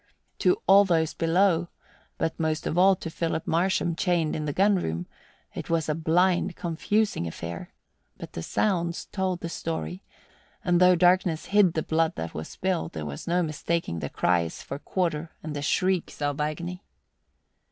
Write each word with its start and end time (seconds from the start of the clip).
To 0.39 0.59
all 0.65 0.83
those 0.83 1.13
below, 1.13 1.67
but 2.17 2.39
most 2.39 2.65
of 2.65 2.75
all 2.75 2.95
to 2.95 3.09
Philip 3.11 3.45
Marsham 3.45 3.95
chained 3.95 4.35
in 4.35 4.45
the 4.45 4.51
gun 4.51 4.77
room, 4.77 5.05
it 5.53 5.69
was 5.69 5.87
a 5.87 5.93
blind, 5.93 6.55
confusing 6.55 7.27
affair; 7.27 7.71
but 8.17 8.33
the 8.33 8.41
sounds 8.41 9.05
told 9.05 9.41
the 9.41 9.47
story; 9.47 10.01
and 10.65 10.81
though 10.81 10.95
darkness 10.95 11.45
hid 11.53 11.75
the 11.75 11.83
blood 11.83 12.15
that 12.15 12.33
was 12.33 12.47
spilled, 12.47 12.93
there 12.93 13.05
was 13.05 13.27
no 13.27 13.43
mistaking 13.43 13.99
the 13.99 14.09
cries 14.09 14.63
for 14.63 14.79
quarter 14.79 15.33
and 15.43 15.55
the 15.55 15.61
shrieks 15.61 16.19
of 16.19 16.41
agony. 16.41 16.83